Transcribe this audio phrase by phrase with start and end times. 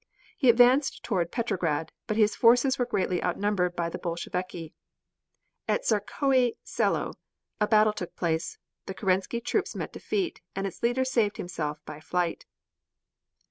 [0.35, 4.73] He advanced toward Petrograd, but his forces were greatly outnumbered by the Bolsheviki.
[5.67, 7.13] At Tsarskoe Selo
[7.59, 11.99] a battle took place, the Kerensky troops met defeat, and its leader saved himself by
[11.99, 12.47] flight.